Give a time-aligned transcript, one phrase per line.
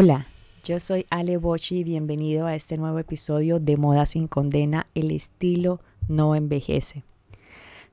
[0.00, 0.28] Hola,
[0.62, 5.10] yo soy Ale Bochi y bienvenido a este nuevo episodio de Moda sin Condena, el
[5.10, 7.02] estilo no envejece.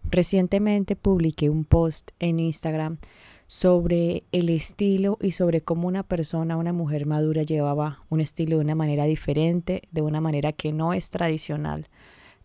[0.03, 2.99] Recientemente publiqué un post en Instagram
[3.47, 8.65] sobre el estilo y sobre cómo una persona, una mujer madura llevaba un estilo de
[8.65, 11.87] una manera diferente, de una manera que no es tradicional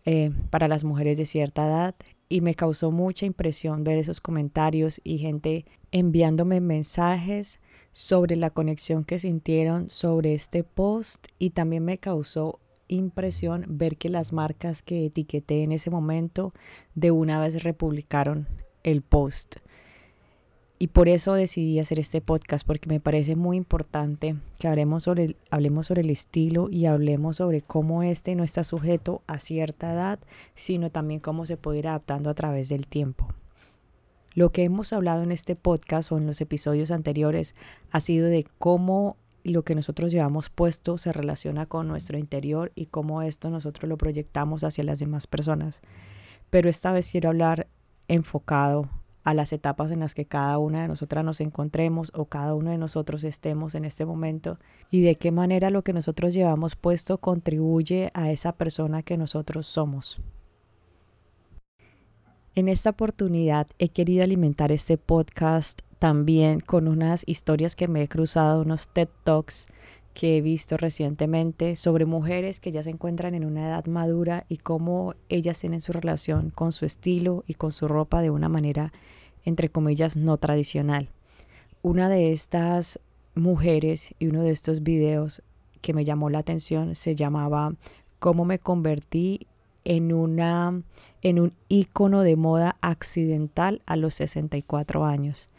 [0.05, 1.95] eh, para las mujeres de cierta edad.
[2.29, 7.59] Y me causó mucha impresión ver esos comentarios y gente enviándome mensajes
[7.91, 14.09] sobre la conexión que sintieron sobre este post y también me causó impresión ver que
[14.09, 16.53] las marcas que etiqueté en ese momento
[16.95, 18.47] de una vez republicaron
[18.83, 19.57] el post.
[20.79, 25.25] Y por eso decidí hacer este podcast, porque me parece muy importante que hablemos sobre,
[25.25, 29.93] el, hablemos sobre el estilo y hablemos sobre cómo este no está sujeto a cierta
[29.93, 30.19] edad,
[30.55, 33.27] sino también cómo se puede ir adaptando a través del tiempo.
[34.33, 37.53] Lo que hemos hablado en este podcast o en los episodios anteriores
[37.91, 42.85] ha sido de cómo lo que nosotros llevamos puesto se relaciona con nuestro interior y
[42.85, 45.81] cómo esto nosotros lo proyectamos hacia las demás personas.
[46.49, 47.67] Pero esta vez quiero hablar
[48.07, 48.87] enfocado
[49.23, 52.71] a las etapas en las que cada una de nosotras nos encontremos o cada uno
[52.71, 54.57] de nosotros estemos en este momento
[54.89, 59.67] y de qué manera lo que nosotros llevamos puesto contribuye a esa persona que nosotros
[59.67, 60.21] somos.
[62.53, 68.09] En esta oportunidad he querido alimentar este podcast también con unas historias que me he
[68.09, 69.67] cruzado, unos TED Talks
[70.13, 74.57] que he visto recientemente sobre mujeres que ya se encuentran en una edad madura y
[74.57, 78.91] cómo ellas tienen su relación con su estilo y con su ropa de una manera,
[79.45, 81.07] entre comillas, no tradicional.
[81.81, 82.99] Una de estas
[83.33, 85.41] mujeres y uno de estos videos
[85.79, 87.75] que me llamó la atención se llamaba
[88.19, 89.47] Cómo me convertí
[89.83, 90.81] en, una,
[91.21, 95.49] en un ícono de moda accidental a los 64 años.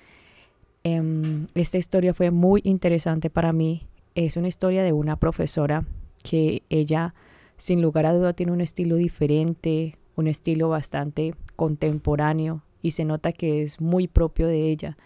[0.85, 3.87] Em, esta historia fue muy interesante para mí.
[4.15, 5.85] Es una historia de una profesora
[6.23, 7.15] que ella,
[7.57, 13.33] sin lugar a duda, tiene un estilo diferente, un estilo bastante contemporáneo y se nota
[13.33, 14.97] que es muy propio de ella.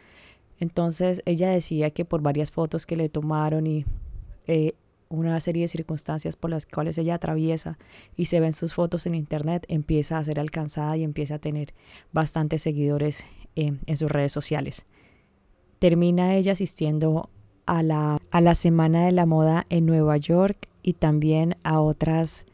[0.59, 3.85] Entonces ella decía que por varias fotos que le tomaron y
[4.47, 4.75] eh,
[5.09, 7.79] una serie de circunstancias por las cuales ella atraviesa
[8.17, 11.75] y se ven sus fotos en internet, empieza a ser alcanzada y empieza a tener
[12.13, 13.25] bastantes seguidores
[13.55, 14.85] en, sus redes sociales.
[15.79, 17.31] Termina ella asistiendo
[17.67, 22.47] a la, a la Semana de la Moda en Nueva York y también a otras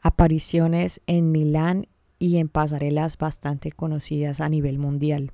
[0.00, 1.86] apariciones en Milán
[2.18, 5.32] y en pasarelas bastante conocidas a nivel mundial.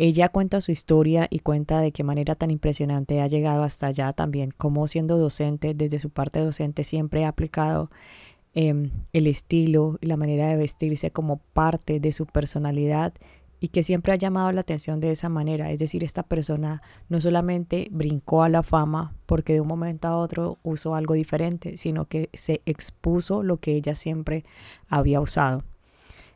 [0.00, 4.12] Ella cuenta su historia y cuenta de qué manera tan impresionante ha llegado hasta allá
[4.12, 7.90] también, como siendo docente, desde su parte docente siempre ha aplicado
[8.54, 13.12] em, el estilo y la manera de vestirse como parte de su personalidad
[13.58, 15.72] y que siempre ha llamado la atención de esa manera.
[15.72, 20.16] Es decir, esta persona no solamente brincó a la fama porque de un momento a
[20.16, 24.44] otro usó algo diferente, sino que se expuso lo que ella siempre
[24.88, 25.64] había usado.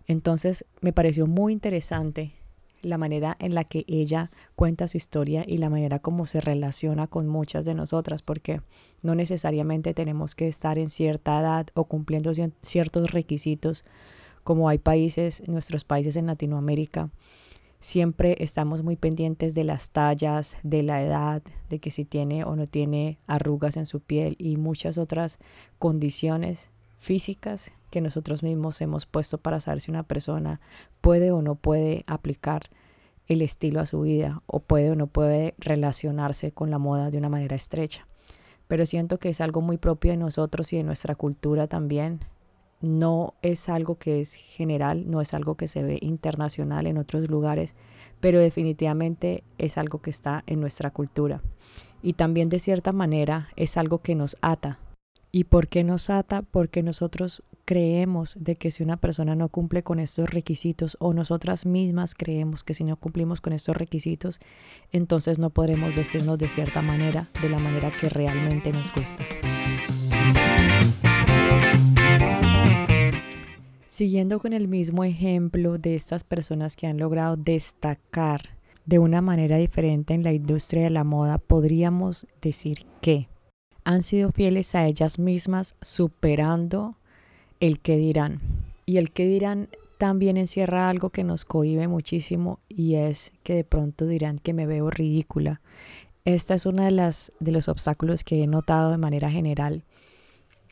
[0.09, 2.42] Entonces me pareció muy interesante
[2.83, 7.07] la manera en la que ella cuenta su historia y la manera como se relaciona
[7.07, 8.61] con muchas de nosotras, porque
[9.03, 12.33] no necesariamente tenemos que estar en cierta edad o cumpliendo
[12.63, 13.85] ciertos requisitos,
[14.45, 17.11] como hay países, nuestros países en Latinoamérica.
[17.81, 22.55] Siempre estamos muy pendientes de las tallas, de la edad, de que si tiene o
[22.55, 25.39] no tiene arrugas en su piel y muchas otras
[25.79, 30.61] condiciones físicas que nosotros mismos hemos puesto para saber si una persona
[31.01, 32.63] puede o no puede aplicar
[33.29, 37.19] el estilo a su vida o puede o no puede relacionarse con la moda de
[37.19, 38.09] una manera estrecha.
[38.67, 42.21] Pero siento que es algo muy propio de nosotros y de nuestra cultura también.
[42.81, 47.29] No es algo que es general, no es algo que se ve internacional en otros
[47.31, 47.77] lugares,
[48.21, 51.43] pero definitivamente es algo que está en nuestra cultura.
[52.03, 54.79] Y también de cierta manera es algo que nos ata
[55.35, 56.43] ¿Y por qué nos ata?
[56.43, 61.67] Porque nosotros creemos de que si una persona no cumple con estos requisitos o nosotras
[61.67, 64.41] mismas creemos que si no cumplimos con estos requisitos,
[64.91, 69.25] entonces no podremos vestirnos de cierta manera, de la manera que realmente nos gusta.
[73.87, 78.41] Siguiendo con el mismo ejemplo de estas personas que han logrado destacar
[78.87, 83.29] de una manera diferente en la industria de la moda, podríamos decir que
[83.85, 86.97] han sido fieles a ellas mismas superando
[87.63, 88.41] el que dirán.
[88.87, 93.63] Y el que dirán también encierra algo que nos cohibe muchísimo y es que de
[93.63, 95.61] pronto dirán que me veo ridícula.
[96.25, 99.85] Esta es una de las de los obstáculos que he notado de manera general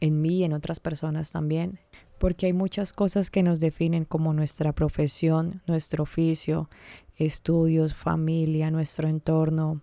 [0.00, 1.78] en mí y en otras personas también,
[2.18, 6.68] porque hay muchas cosas que nos definen como nuestra profesión, nuestro oficio,
[7.14, 9.80] estudios, familia, nuestro entorno,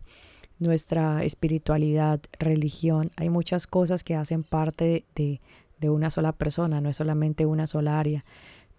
[0.59, 5.41] nuestra espiritualidad, religión, hay muchas cosas que hacen parte de, de
[5.83, 8.25] una sola persona, no es solamente una sola área.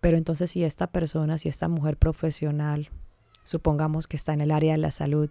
[0.01, 2.91] Pero entonces si esta persona, si esta mujer profesional,
[3.45, 5.31] supongamos que está en el área de la salud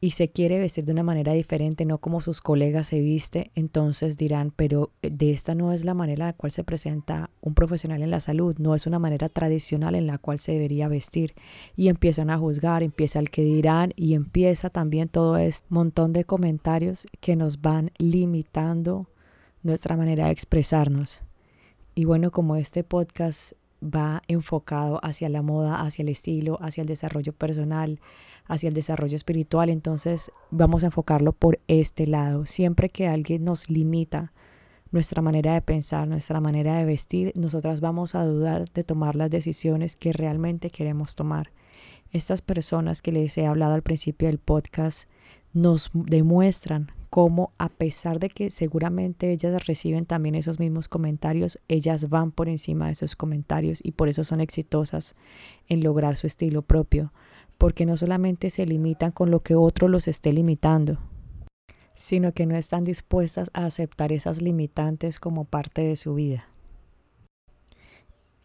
[0.00, 4.16] y se quiere vestir de una manera diferente, no como sus colegas se viste, entonces
[4.16, 7.54] dirán, pero eh, de esta no es la manera en la cual se presenta un
[7.54, 11.34] profesional en la salud, no es una manera tradicional en la cual se debería vestir.
[11.74, 16.24] Y empiezan a juzgar, empieza el que dirán y empieza también todo este montón de
[16.24, 19.08] comentarios que nos van limitando
[19.62, 21.22] nuestra manera de expresarnos.
[21.94, 23.52] Y bueno, como este podcast
[23.82, 28.00] va enfocado hacia la moda, hacia el estilo, hacia el desarrollo personal,
[28.46, 32.46] hacia el desarrollo espiritual, entonces vamos a enfocarlo por este lado.
[32.46, 34.32] Siempre que alguien nos limita
[34.90, 39.30] nuestra manera de pensar, nuestra manera de vestir, nosotras vamos a dudar de tomar las
[39.30, 41.52] decisiones que realmente queremos tomar.
[42.10, 45.08] Estas personas que les he hablado al principio del podcast
[45.52, 52.08] nos demuestran cómo a pesar de que seguramente ellas reciben también esos mismos comentarios, ellas
[52.08, 55.16] van por encima de esos comentarios y por eso son exitosas
[55.68, 57.12] en lograr su estilo propio,
[57.56, 60.98] porque no solamente se limitan con lo que otro los esté limitando,
[61.94, 66.48] sino que no están dispuestas a aceptar esas limitantes como parte de su vida.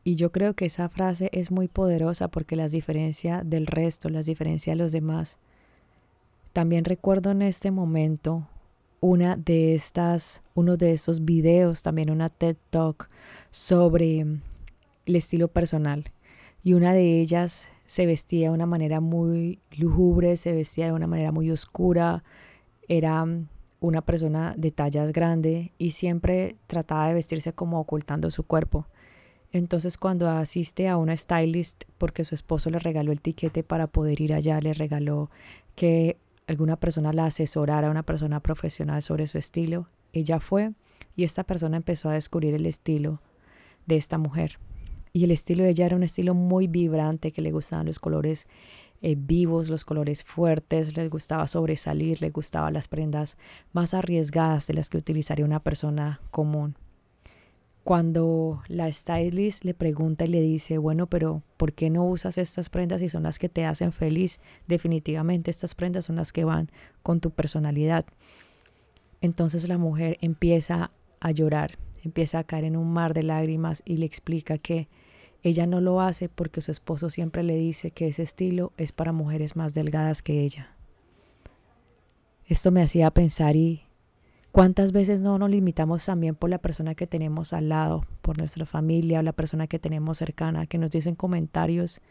[0.06, 4.26] Y yo creo que esa frase es muy poderosa porque las diferencia del resto, las
[4.26, 5.38] diferencia de los demás.
[6.52, 8.48] También recuerdo en este momento
[9.04, 13.10] una de estas, uno de estos videos, también una TED Talk
[13.52, 16.06] sobre el estilo personal.
[16.64, 21.08] Y una de ellas se vestía de una manera muy lúgubre, se vestía de una
[21.08, 22.24] manera muy oscura,
[22.88, 23.26] era
[23.82, 28.88] una persona de tallas grande y siempre trataba de vestirse como ocultando su cuerpo.
[29.52, 34.22] Entonces cuando asiste a una stylist, porque su esposo le regaló el tiquete para poder
[34.22, 35.30] ir allá, le regaló
[35.76, 36.16] que
[36.48, 39.88] alguna persona la asesorara, una persona profesional sobre su estilo.
[40.12, 40.74] Ella fue
[41.16, 43.22] y esta persona empezó a descubrir el estilo
[43.86, 44.60] de esta mujer.
[45.12, 48.48] Y el estilo de ella era un estilo muy vibrante, que le gustaban los colores
[49.02, 53.38] eh, vivos, los colores fuertes, le gustaba sobresalir, le gustaban las prendas
[53.74, 56.76] más arriesgadas de las que utilizaría una persona común
[57.84, 62.70] cuando la stylist le pregunta y le dice, bueno, pero ¿por qué no usas estas
[62.70, 64.40] prendas si son las que te hacen feliz?
[64.68, 66.72] Definitivamente estas prendas son las que van
[67.02, 68.06] con tu personalidad.
[69.20, 73.98] Entonces la mujer empieza a llorar, empieza a caer en un mar de lágrimas y
[73.98, 74.88] le explica que
[75.42, 79.12] ella no lo hace porque su esposo siempre le dice que ese estilo es para
[79.12, 80.78] mujeres más delgadas que ella.
[82.46, 83.84] Esto me hacía pensar y
[84.54, 88.68] ¿Cuántas veces no nos limitamos también por la persona que tenemos al lado, por nuestra
[88.68, 92.02] familia o la persona que tenemos cercana, que nos dicen comentarios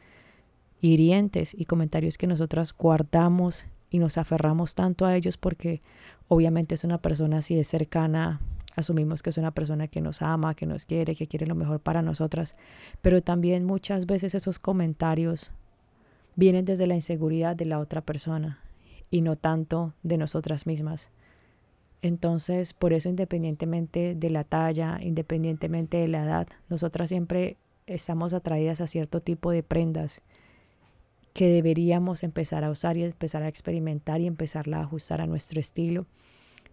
[0.81, 5.83] hirientes y comentarios que nosotras guardamos y nos aferramos tanto a ellos porque
[6.27, 8.41] obviamente es una persona así de cercana,
[8.75, 11.79] asumimos que es una persona que nos ama, que nos quiere, que quiere lo mejor
[11.79, 12.57] para nosotras,
[13.03, 15.53] pero también muchas veces esos comentarios
[16.35, 18.59] vienen desde la inseguridad de la otra persona
[19.13, 21.13] y no tanto de nosotras mismas.
[22.03, 27.57] Entonces, por eso independientemente de la talla, independientemente de la edad, nosotras siempre
[27.87, 30.23] estamos atraídas a cierto tipo de prendas
[31.33, 35.61] que deberíamos empezar a usar y empezar a experimentar y empezarla a ajustar a nuestro
[35.61, 36.07] estilo,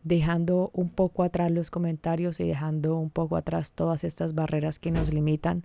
[0.03, 4.91] dejando un poco atrás los comentarios y dejando un poco atrás todas estas barreras que
[4.91, 5.63] nos limitan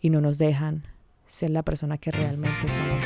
[0.00, 0.84] y no nos dejan
[1.26, 3.04] ser la persona que realmente somos.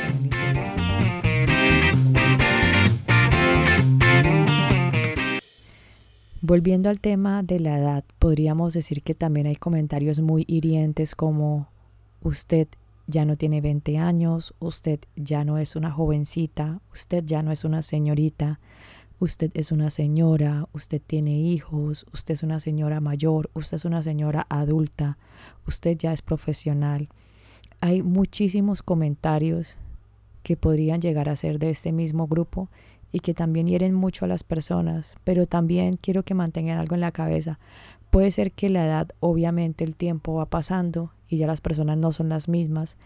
[6.49, 11.67] Volviendo al tema de la edad, podríamos decir que también hay comentarios muy hirientes como
[12.21, 12.69] usted
[13.05, 17.65] ya no tiene 20 años, usted ya no es una jovencita, usted ya no es
[17.65, 18.61] una señorita,
[19.19, 24.01] usted es una señora, usted tiene hijos, usted es una señora mayor, usted es una
[24.01, 25.17] señora adulta,
[25.67, 27.09] usted ya es profesional.
[27.81, 29.77] Hay muchísimos comentarios
[30.43, 32.69] que podrían llegar a ser de este mismo grupo
[33.11, 37.01] y que también hieren mucho a las personas, pero también quiero que mantengan algo en
[37.01, 37.59] la cabeza.
[38.09, 42.11] Puede ser que la edad, obviamente el tiempo va pasando y ya las personas no
[42.11, 42.97] son las mismas,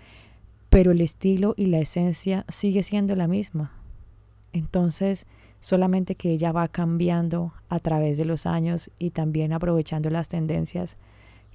[0.70, 3.74] pero el estilo y la esencia sigue siendo la misma.
[4.54, 5.26] Entonces,
[5.60, 10.98] solamente que ella va cambiando a través de los años y también aprovechando las tendencias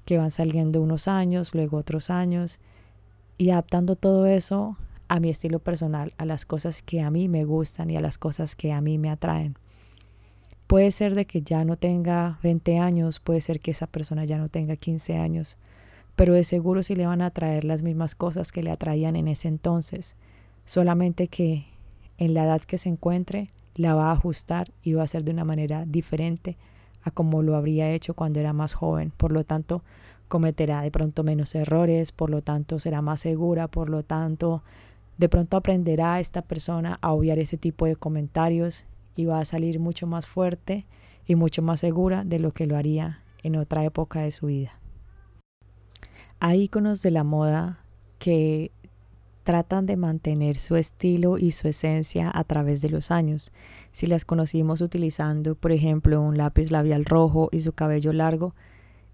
[0.05, 2.59] que van saliendo unos años, luego otros años,
[3.37, 4.77] y adaptando todo eso
[5.07, 8.17] a mi estilo personal, a las cosas que a mí me gustan y a las
[8.17, 9.57] cosas que a mí me atraen.
[10.67, 14.37] Puede ser de que ya no tenga 20 años, puede ser que esa persona ya
[14.37, 15.57] no tenga 15 años,
[16.15, 19.27] pero de seguro sí le van a atraer las mismas cosas que le atraían en
[19.27, 20.15] ese entonces,
[20.65, 21.67] solamente que
[22.17, 25.31] en la edad que se encuentre la va a ajustar y va a hacer de
[25.31, 26.57] una manera diferente
[27.03, 29.13] a como lo habría hecho cuando era más joven.
[29.15, 29.83] Por lo tanto,
[30.27, 34.63] cometerá de pronto menos errores, por lo tanto será más segura, por lo tanto
[35.17, 39.79] de pronto aprenderá esta persona a obviar ese tipo de comentarios y va a salir
[39.79, 40.85] mucho más fuerte
[41.25, 44.79] y mucho más segura de lo que lo haría en otra época de su vida.
[46.39, 47.83] Hay iconos de la moda
[48.19, 48.71] que
[49.43, 53.51] tratan de mantener su estilo y su esencia a través de los años.
[53.93, 58.55] Si las conocimos utilizando, por ejemplo, un lápiz labial rojo y su cabello largo,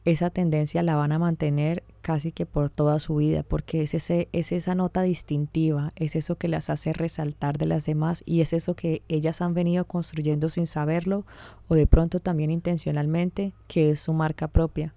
[0.06, 4.28] esa tendencia la van a mantener casi que por toda su vida, porque es, ese,
[4.34, 8.52] es esa nota distintiva, es eso que las hace resaltar de las demás y es
[8.52, 11.26] eso que ellas han venido construyendo sin saberlo
[11.70, 14.94] o de pronto también intencionalmente, que es su marca propia.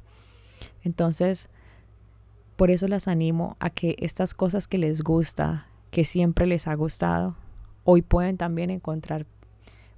[0.83, 1.49] Entonces,
[2.57, 6.75] por eso las animo a que estas cosas que les gusta, que siempre les ha
[6.75, 7.37] gustado,
[7.85, 9.27] hoy pueden también encontrar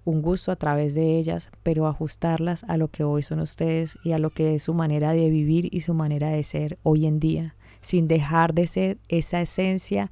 [0.09, 4.13] un gusto a través de ellas, pero ajustarlas a lo que hoy son ustedes y
[4.13, 7.21] a lo que es su manera de vivir y su manera de ser hoy en
[7.21, 10.11] día, sin dejar de ser esa esencia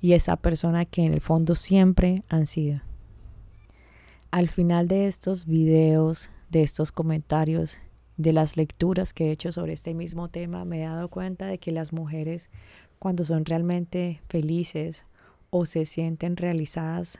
[0.00, 2.82] y esa persona que en el fondo siempre han sido.
[4.30, 7.80] Al final de estos videos, de estos comentarios,
[8.16, 11.58] de las lecturas que he hecho sobre este mismo tema, me he dado cuenta de
[11.58, 12.48] que las mujeres
[13.00, 15.04] cuando son realmente felices
[15.50, 17.18] o se sienten realizadas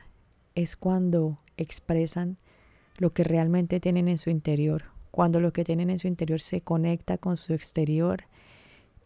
[0.55, 2.37] es cuando expresan
[2.97, 6.61] lo que realmente tienen en su interior, cuando lo que tienen en su interior se
[6.61, 8.23] conecta con su exterior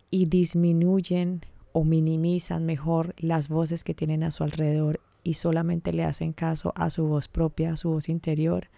[0.10, 1.42] y disminuyen
[1.74, 6.74] o minimizan mejor las voces que tienen a su alrededor y solamente le hacen caso
[6.76, 8.70] a su voz propia, a su voz interior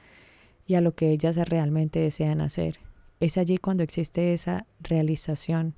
[0.65, 2.79] y a lo que ellas realmente desean hacer.
[3.19, 5.75] Es allí cuando existe esa realización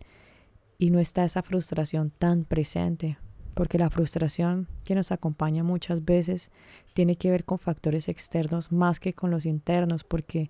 [0.77, 3.17] y no está esa frustración tan presente,
[3.53, 6.51] porque la frustración que nos acompaña muchas veces
[6.93, 10.49] tiene que ver con factores externos más que con los internos, porque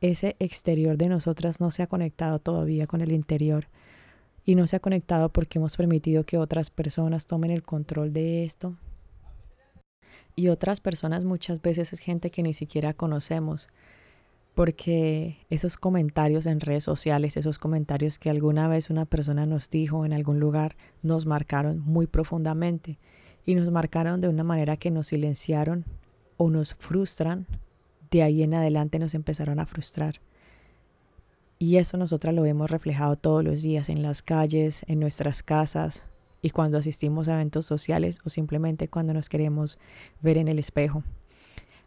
[0.00, 3.66] ese exterior de nosotras no se ha conectado todavía con el interior
[4.44, 8.44] y no se ha conectado porque hemos permitido que otras personas tomen el control de
[8.44, 8.76] esto.
[10.36, 13.68] Y otras personas muchas veces es gente que ni siquiera conocemos
[14.56, 20.06] porque esos comentarios en redes sociales, esos comentarios que alguna vez una persona nos dijo
[20.06, 22.98] en algún lugar, nos marcaron muy profundamente
[23.44, 25.84] y nos marcaron de una manera que nos silenciaron
[26.38, 27.46] o nos frustran,
[28.10, 30.22] de ahí en adelante nos empezaron a frustrar.
[31.58, 36.06] Y eso nosotras lo hemos reflejado todos los días en las calles, en nuestras casas
[36.40, 39.78] y cuando asistimos a eventos sociales o simplemente cuando nos queremos
[40.22, 41.04] ver en el espejo.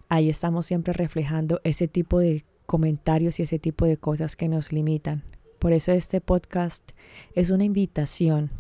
[0.08, 4.72] Ahí estamos siempre reflejando ese tipo de comentarios y ese tipo de cosas que nos
[4.72, 5.24] limitan.
[5.58, 6.92] Por eso este podcast
[7.34, 8.52] es una invitación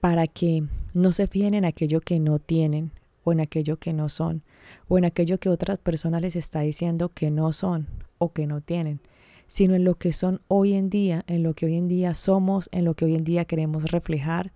[0.00, 2.92] para que no se fijen en aquello que no tienen
[3.24, 4.42] o en aquello que no son
[4.86, 7.86] o en aquello que otras personas les está diciendo que no son
[8.18, 9.00] o que no tienen,
[9.48, 12.68] sino en lo que son hoy en día, en lo que hoy en día somos,
[12.70, 14.52] en lo que hoy en día queremos reflejar,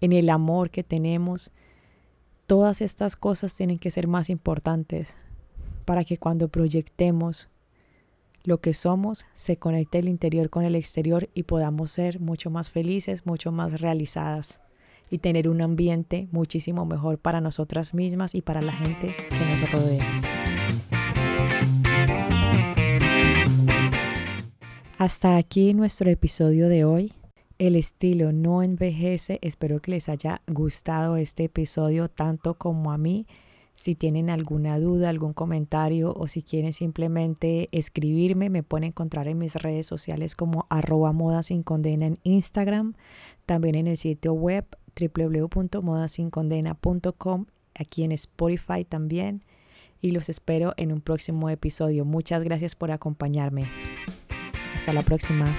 [0.00, 1.50] en el amor que tenemos.
[2.46, 5.16] Todas estas cosas tienen que ser más importantes
[5.84, 7.48] para que cuando proyectemos
[8.44, 12.70] lo que somos se conecte el interior con el exterior y podamos ser mucho más
[12.70, 14.60] felices, mucho más realizadas
[15.10, 19.72] y tener un ambiente muchísimo mejor para nosotras mismas y para la gente que nos
[19.72, 20.06] rodea.
[24.98, 27.12] Hasta aquí nuestro episodio de hoy.
[27.58, 29.38] El estilo no envejece.
[29.42, 33.26] Espero que les haya gustado este episodio tanto como a mí.
[33.80, 39.38] Si tienen alguna duda, algún comentario o si quieren simplemente escribirme, me pueden encontrar en
[39.38, 42.92] mis redes sociales como arroba moda sin condena en Instagram,
[43.46, 44.66] también en el sitio web
[45.00, 49.44] www.modasincondena.com, aquí en Spotify también.
[50.02, 52.04] Y los espero en un próximo episodio.
[52.04, 53.62] Muchas gracias por acompañarme.
[54.74, 55.56] Hasta la próxima.